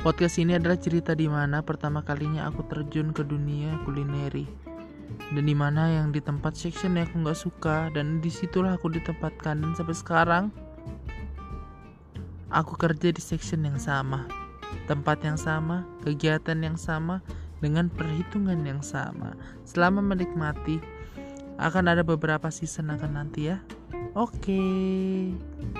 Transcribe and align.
Podcast 0.00 0.40
ini 0.40 0.56
adalah 0.56 0.80
cerita 0.80 1.12
di 1.12 1.28
mana 1.28 1.60
pertama 1.60 2.00
kalinya 2.00 2.48
aku 2.48 2.64
terjun 2.72 3.12
ke 3.12 3.20
dunia 3.20 3.76
kulineri. 3.84 4.48
Dan 5.36 5.44
di 5.44 5.52
mana 5.52 5.92
yang 5.92 6.08
di 6.08 6.24
tempat 6.24 6.56
section 6.56 6.96
yang 6.96 7.04
aku 7.04 7.20
nggak 7.20 7.36
suka 7.36 7.92
dan 7.92 8.24
di 8.24 8.32
situlah 8.32 8.80
aku 8.80 8.88
ditempatkan. 8.88 9.60
Dan 9.60 9.76
sampai 9.76 9.92
sekarang 9.92 10.44
aku 12.48 12.80
kerja 12.80 13.12
di 13.12 13.20
section 13.20 13.60
yang 13.60 13.76
sama. 13.76 14.24
Tempat 14.88 15.20
yang 15.20 15.36
sama 15.36 15.84
kegiatan 16.00 16.56
yang 16.64 16.80
sama 16.80 17.20
dengan 17.60 17.92
perhitungan 17.92 18.56
yang 18.64 18.80
sama. 18.80 19.36
Selama 19.68 20.00
menikmati 20.00 20.80
akan 21.60 21.92
ada 21.92 22.00
beberapa 22.00 22.48
season 22.48 22.88
akan 22.88 23.20
nanti 23.20 23.52
ya. 23.52 23.60
Oke. 24.16 24.48
okay. 24.48 25.79